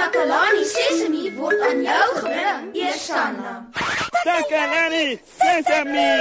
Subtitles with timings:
[0.00, 3.50] Takalani Sesemi word aan jou gebring, Eersanna.
[4.24, 6.12] Takalani Sesemi.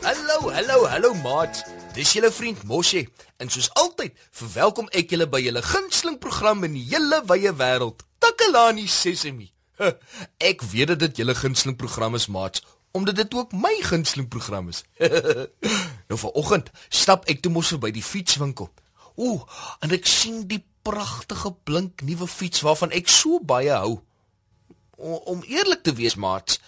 [0.00, 1.64] Hallo, hallo, hallo maat.
[1.92, 3.04] Dis julle vriend Moshe
[3.36, 8.08] en soos altyd verwelkom ek julle by julle gunsteling program in die hele wye wêreld,
[8.24, 9.52] Takalani Sesemi.
[10.50, 14.68] Ek weet dat dit julle gunsteling program is, maat, omdat dit ook my gunsteling program
[14.68, 14.82] is.
[16.08, 18.70] nou vanoggend stap ek toe mos verby die fietswinkel.
[19.20, 19.44] Ooh,
[19.84, 23.98] en ek sien die pragtige blink nuwe fiets waarvan ek so baie hou.
[24.96, 26.58] O, om eerlik te wees, maat,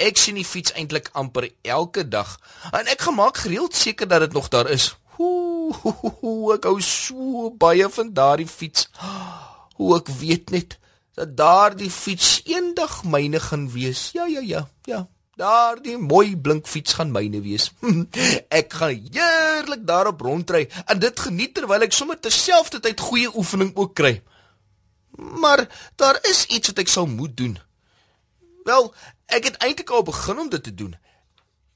[0.00, 2.36] ek sien die fiets eintlik amper elke dag
[2.72, 4.92] en ek gemaak gereeld seker dat dit nog daar is.
[5.20, 8.88] Ooh, ek hou so baie van daardie fiets.
[9.78, 10.78] Hoe ek weet net
[11.14, 14.10] dat daardie fiets eendag myne gaan wees.
[14.12, 15.08] Ja, ja, ja, ja.
[15.40, 17.70] Daardie mooi blink fiets gaan myne wees.
[18.60, 23.94] ek gaan heerlik daarop rondry en dit geniet terwyl ek sommer terselfdertyd goeie oefening ook
[23.94, 24.18] kry.
[25.16, 25.64] Maar
[25.96, 27.56] daar is iets wat ek sal moet doen.
[28.64, 28.92] Wel,
[29.26, 30.92] ek het eintlik al begin om dit te doen.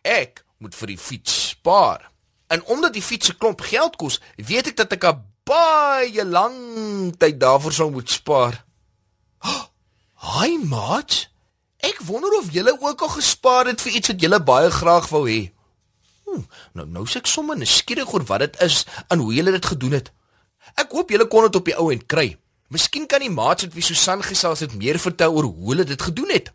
[0.05, 2.11] Ek moet vir die fiets spaar.
[2.53, 6.57] En omdat die fiets 'n klomp geld kos, weet ek dat ek 'n baie lang
[7.17, 8.65] tyd daarvoor sou moet spaar.
[10.25, 11.27] Haai, maat.
[11.85, 15.27] Ek wonder of julle ook al gespaar het vir iets wat julle baie graag wou
[15.29, 15.41] hê.
[16.25, 16.45] Hm,
[16.79, 19.99] nou nou sê ek sommer nuuskierig oor wat dit is en hoe julle dit gedoen
[19.99, 20.09] het.
[20.81, 22.31] Ek hoop julle kon dit op die ou end kry.
[22.73, 26.09] Miskien kan die maats wat wie Susan gesels het meer vertel oor hoe hulle dit
[26.09, 26.49] gedoen het.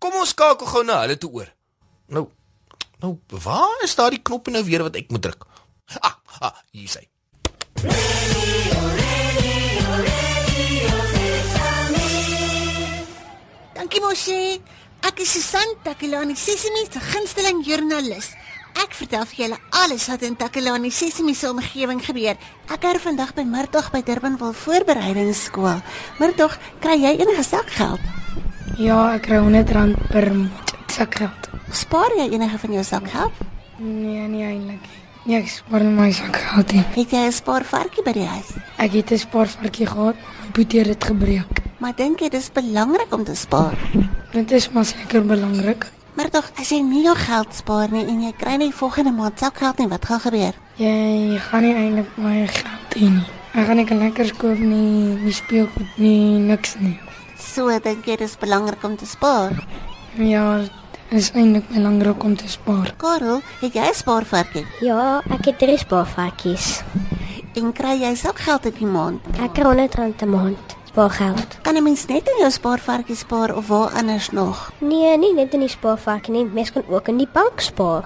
[0.00, 1.52] Kom ons skakel gou na hulle toe oor.
[2.08, 2.30] Nou
[3.00, 5.44] nou waar is daardie knop nou weer wat ek moet druk?
[6.00, 7.06] Ah, ah hier is hy.
[7.84, 8.60] Dankie
[14.10, 14.58] Moshi.
[15.06, 18.32] Ek is Susan Takelani Sesimi se gunsteling joernalis.
[18.82, 22.34] Ek vertel vir julle alles wat in Takelani Sesimi se omgewing gebeur.
[22.74, 25.78] Ek het vandag by Murtog by Durbanville voorbereidingsskool.
[26.18, 28.02] Murtog, kry jy enige sakgeld?
[28.82, 31.50] Ja, ek kry R100 per maand sakgeld.
[31.70, 33.46] Spaar jy enige van jou sakgeld?
[33.78, 34.92] Nee, nie eintlik.
[35.22, 36.86] Nee, ek spaar net my sakgeld nie.
[36.98, 38.54] Het jy 'n spaarvarkie by die huis?
[38.76, 41.69] Ek het 'n spaarvarkie gehad, maar my boetie het dit gebreek.
[41.80, 43.72] Maar dink jy dis belangrik om te spaar?
[44.34, 45.86] Dit is maar seker belangrik.
[46.12, 49.38] Maar tog, as jy nie jou geld spaar nie en jy kry nie volgende maand
[49.40, 50.58] sakgeld nie, wat gaan gebeur?
[50.76, 53.24] Jy gaan nie eintlik my geld hê nie.
[53.56, 56.98] Ek gaan nie lekker koop nie, nie speelgoed nie, niks nie.
[57.40, 59.56] So dink jy dis belangrik om te spaar?
[60.20, 60.58] Ja,
[61.08, 62.92] is eintlik belangrik om te spaar.
[63.00, 64.66] Karel, het jy 'n spaarvarkie?
[64.84, 66.82] Ja, ek het drie spaarvarkies.
[67.56, 69.24] En kry jy sakgeld elke maand?
[69.40, 71.48] Ek kry R100 'n maand spaargeld.
[71.62, 74.72] Kan 'n mens net in jou spaarvarkie spaar of waar anders nog?
[74.78, 78.04] Nee, nie net in die spaarvarkie nie, mens kan ook in die bank spaar.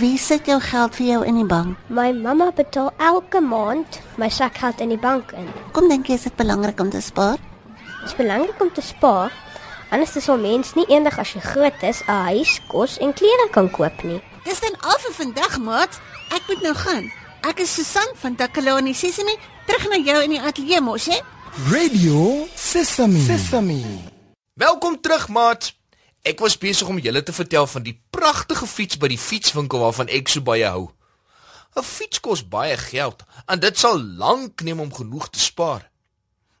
[0.00, 1.76] Wie sit jou geld vir jou in die bank?
[1.86, 5.48] My mamma betaal elke maand my sakgeld in die bank in.
[5.72, 7.36] Kom dink jy is dit belangrik om te spaar?
[8.00, 9.32] Dit is belangrik om te spaar.
[9.90, 13.70] Anders sal mens nie eendag as jy groot is 'n huis, kos en klere kan
[13.70, 14.22] koop nie.
[14.44, 16.00] Dis dan al vir vandag, maat.
[16.30, 17.12] Ek moet nou gaan.
[17.40, 21.20] Ek is Susan van Takalani Sesimi, terug na jou in die ateljee mos, hè?
[21.64, 23.18] Radio Sesame.
[23.18, 23.80] Sesame.
[24.52, 25.72] Welkom terug, maat.
[26.20, 30.10] Ek was besig om julle te vertel van die pragtige fiets by die fietswinkel waarvan
[30.12, 30.90] ek so baie hou.
[31.72, 35.88] 'n Fiets kos baie geld en dit sal lank neem om genoeg te spaar.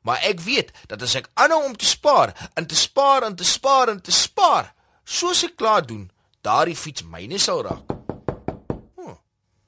[0.00, 3.44] Maar ek weet dat as ek aanhou om te spaar en te spaar en te
[3.44, 4.72] spaar en te spaar,
[5.04, 6.08] soos ek klaar doen,
[6.40, 7.84] daardie fiets myne sal raak.
[8.96, 9.16] Hm,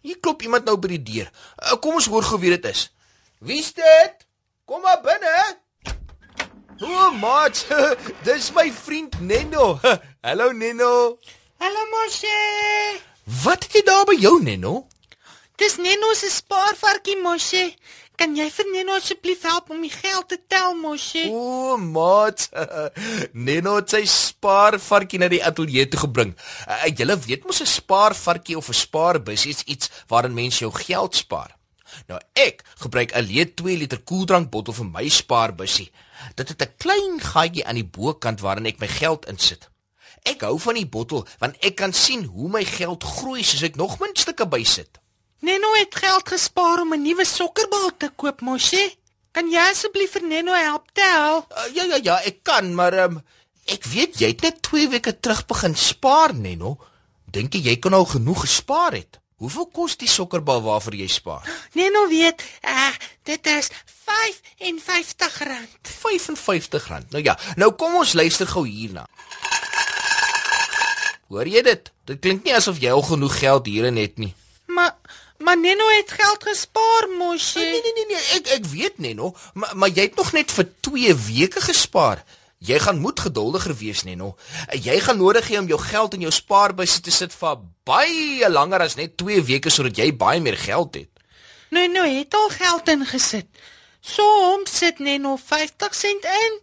[0.01, 1.29] hier klop iemand nou by die deur.
[1.61, 2.89] Uh, Kom ons hoor gou wie dit is.
[3.45, 4.25] Wie's dit?
[4.69, 5.61] Kom maar binne.
[6.85, 7.67] O, oh, maat,
[8.27, 9.79] dis my vriend Nenno.
[10.27, 11.17] Hallo Nenno.
[11.57, 12.35] Hallo Moshe.
[13.45, 14.75] Wat het jy daar by jou Nenno?
[15.57, 17.65] Dis Nenno se spaarvarkie Moshe.
[18.21, 21.25] Kan jy vir Nenno asseblief help om die geld te tel Moshe?
[21.33, 22.51] O, oh, maat.
[23.49, 26.37] Nenno het sy spaarvarkie na die ateljee toe gebring.
[26.69, 31.17] Uh, Julle weet mos 'n spaarvarkie of 'n spaarbus is iets waarin mens jou geld
[31.17, 31.57] spaar.
[32.07, 35.91] Nou ek gebruik 'n leë 2 liter koeldrankbottel vir my spaarbusie.
[36.35, 39.69] Dit het 'n klein gaatjie aan die bokant waarin ek my geld insit.
[40.23, 43.77] Ek hou van die bottel want ek kan sien hoe my geld groei soos ek
[43.77, 44.99] nog muntstukke bysit.
[45.41, 48.97] Nenno het geld gespaar om 'n nuwe sokkerbal te koop Moshe.
[49.33, 51.47] Kan jy asseblief vir Nenno help tel?
[51.51, 53.23] Uh, ja ja ja, ek kan, maar um,
[53.67, 56.79] ek weet jy het net 2 weke terug begin spaar, Nenno.
[57.31, 59.21] Dink jy jy kan al genoeg gespaar het?
[59.39, 61.45] Hoeveel kos die sokkerbal waarvoor jy spaar?
[61.79, 62.91] Nenno weet, uh,
[63.23, 65.37] dit is R55.
[65.87, 66.89] R55.
[67.13, 69.07] Nou ja, nou kom ons luister gou hierna.
[71.29, 71.91] Hoor jy dit?
[72.09, 74.33] Dit klink nie asof jy al genoeg geld hierin het nie.
[74.67, 74.97] Maar
[75.39, 77.63] maar Neno het geld gespaar, Moshi.
[77.63, 80.67] Nee nee nee nee, ek ek weet Neno, maar maar jy het nog net vir
[80.89, 82.25] 2 weke gespaar.
[82.59, 84.35] Jy gaan moet geduldiger wees, Neno.
[84.75, 88.83] Jy gaan nodig hê om jou geld in jou spaarbusie te sit vir baie langer
[88.83, 91.11] as net 2 weke sodat jy baie meer geld het.
[91.71, 93.47] Neno het al geld ingesit.
[94.01, 96.59] Soms sit Neno 50 sent in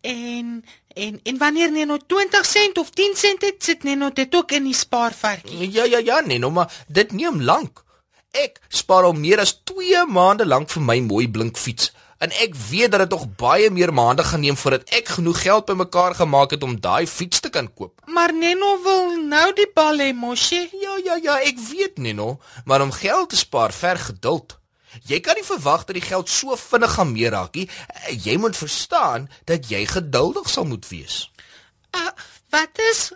[0.00, 0.64] en
[0.94, 4.64] en en wanneer Neno 20 sent of 10 sent het, sit Neno dit ook in
[4.64, 5.70] die spaarvarkie.
[5.70, 7.84] Ja ja ja, Neno, maar dit neem lank.
[8.30, 11.92] Ek spaar al meer as 2 maande lank vir my mooi blink fiets.
[12.18, 15.64] En ek weet dat dit nog baie meer maande gaan neem voordat ek genoeg geld
[15.64, 18.00] bymekaar gemaak het om daai fiets te kan koop.
[18.06, 20.64] Maar Neno wil nou die bal hê, Moshi.
[20.82, 24.58] Ja ja ja, ek weet Neno, maar om geld te spaar ver geduld.
[25.06, 27.68] Jy kan nie verwag dat die geld so vinnig gaan meeraak nie.
[28.10, 31.30] Jy moet verstaan dat jy geduldig sal moet wees.
[31.94, 32.10] Uh,
[32.50, 33.12] wat is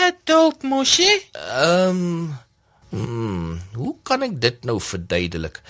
[0.00, 1.12] geduld, Moshi?
[1.32, 2.38] Ehm um,
[2.90, 5.60] hmm, hoe kan ek dit nou verduidelik?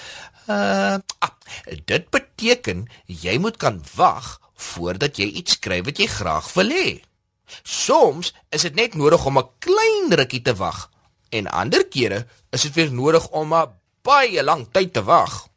[0.46, 1.32] Uh ah,
[1.66, 7.00] dit beteken jy moet kan wag voordat jy iets kry wat jy graag wil hê.
[7.62, 10.90] Soms is dit net nodig om 'n klein rukkie te wag
[11.30, 13.72] en ander kere is dit weer nodig om 'n
[14.02, 15.48] baie lank tyd te wag.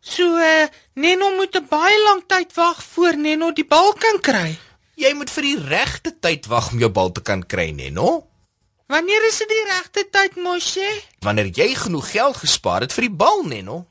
[0.00, 4.58] So, uh, Neno moet 'n baie lank tyd wag voor Neno die bal kan kry.
[4.94, 8.27] Jy moet vir die regte tyd wag om jou bal te kan kry, Neno.
[8.88, 10.86] Wanneer is dit die regte tyd, Moshe?
[11.24, 13.82] Wanneer jy genoeg geld gespaar het vir die bal, Neno.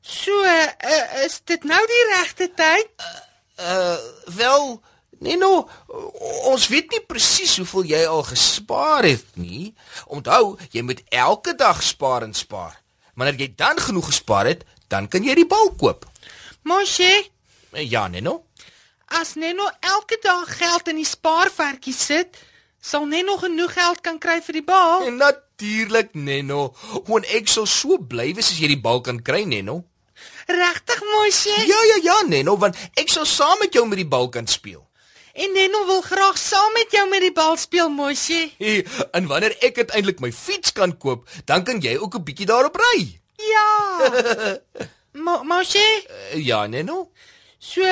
[0.00, 2.92] So, uh, is dit nou die regte tyd?
[3.60, 3.96] Uh
[4.36, 4.78] wel,
[5.20, 5.66] Neno,
[6.48, 9.72] ons weet nie presies hoeveel jy al gespaar het nie.
[10.06, 12.78] Onthou, jy moet elke dag spaar en spaar.
[13.18, 16.06] Wanneer jy dan genoeg gespaar het, dan kan jy die bal koop.
[16.62, 17.10] Moshe,
[17.72, 18.44] Ja, Neno.
[19.10, 22.38] as Neno elke dag geld in die spaarvarkie sit,
[22.80, 25.06] sal Neno genoeg geld kan kry vir die bal.
[25.06, 26.74] En natuurlik, Neno.
[27.06, 29.84] Want ek sal so bly wees as jy die bal kan kry, Neno.
[30.46, 31.54] Regtig, Moshe?
[31.66, 34.82] Ja, ja, ja, Neno, want ek sal saam met jou met die bal kan speel.
[35.34, 38.50] En Neno wil graag saam met jou met die bal speel, Moshe.
[39.12, 42.76] En wanneer ek uiteindelik my fiets kan koop, dan kan jy ook 'n bietjie daarop
[42.76, 43.20] ry.
[43.36, 43.68] Ja.
[45.24, 45.86] Mo Moshe,
[46.34, 47.10] Uh, ja, Neno.
[47.58, 47.82] so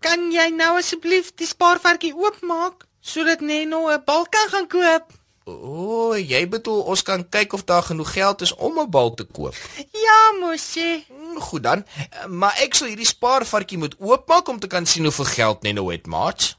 [0.00, 5.06] kan jy nou asseblief die spaarvarkie oopmaak sodat Neno 'n bal kan gaan koop?
[5.44, 9.14] O, oh, jy bedoel ons kan kyk of daar genoeg geld is om 'n bal
[9.14, 9.54] te koop.
[9.90, 11.04] Ja, Moshe.
[11.08, 11.86] Hm, Goed dan,
[12.28, 16.06] maar ek sal hierdie spaarvarkie moet oopmaak om te kan sien hoeveel geld Neno het,
[16.06, 16.56] maat.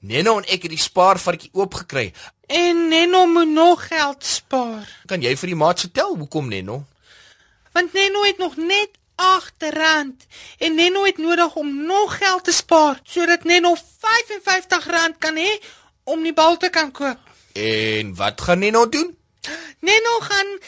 [0.00, 2.12] Neno en ek het die spaarvarkie oopgekry.
[2.46, 4.88] En Neno moet nog geld spaar.
[5.06, 6.82] Kan jy vir die maat vertel hoekom Neno?
[7.72, 10.26] Want Neno het nog net R8
[10.58, 15.58] en Neno het nodig om nog geld te spaar sodat Neno R55 kan hê
[16.04, 17.18] om die bal te kan koop.
[17.52, 19.18] En wat gaan Neno doen?
[19.78, 20.58] Neno gaan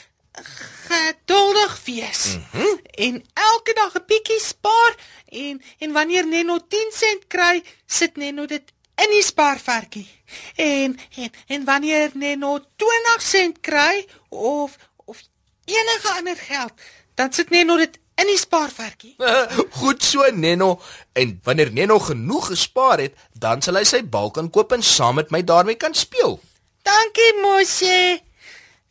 [0.89, 2.81] geduldig wees mm -hmm.
[2.91, 4.95] en elke dag 'n bietjie spaar
[5.29, 10.09] en en wanneer Neno 10 sent kry, sit Neno dit in die spaarvarkie.
[10.55, 15.23] En en en wanneer Neno 20 sent kry of of
[15.65, 16.73] enige ander geld,
[17.15, 19.15] dan sit Neno dit in die spaarvarkie.
[19.81, 20.81] Goed so Neno.
[21.13, 25.19] En wanneer Neno genoeg gespaar het, dan sal hy sy bal kan koop en saam
[25.21, 26.39] met my daarmee kan speel.
[26.85, 28.21] Dankie Moshe.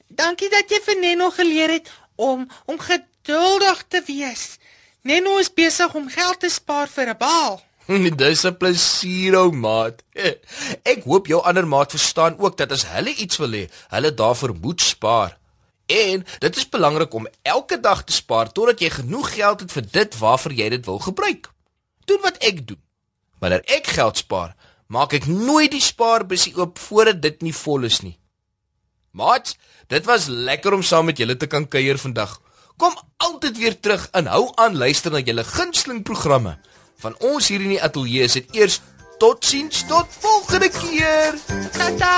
[0.07, 4.57] Dankie dat jy vir Neno geleer het om om geduldig te wees.
[5.03, 7.61] Neno is besig om geld te spaar vir 'n bal.
[8.21, 10.03] Dis 'n plesier, ou maat.
[10.91, 14.53] Ek hoop jou ander maat verstaan ook dat as hulle iets wil hê, hulle daarvoor
[14.61, 15.37] moet spaar.
[15.93, 19.85] En dit is belangrik om elke dag te spaar totdat jy genoeg geld het vir
[19.91, 21.51] dit waarvoor jy dit wil gebruik.
[22.09, 22.81] Doen wat ek doen.
[23.39, 24.55] Wanneer ek geld spaar,
[24.87, 28.17] maak ek nooit die spaarbusie oop voordat dit nie vol is nie.
[29.13, 29.53] Maat,
[29.93, 32.39] dit was lekker om saam met julle te kan kuier vandag.
[32.81, 36.57] Kom altyd weer terug en hou aan luister na julle gunsteling programme.
[37.03, 38.79] Van ons hier in die ateljee is dit eers
[39.21, 41.37] totsiens tot volgende keer.
[41.77, 42.17] Tata!